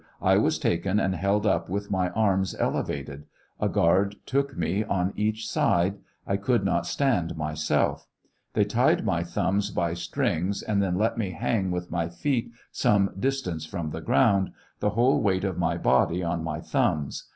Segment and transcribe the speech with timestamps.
[0.23, 3.27] I was taken and held up with my arms elevated;
[3.59, 8.07] a guard took me on each side; I could not stand myself;
[8.53, 13.11] they tied my thumbs by strings, and then let me hang with my feet some
[13.19, 17.25] distance from the ground, the whole weight of my body on my thumbs.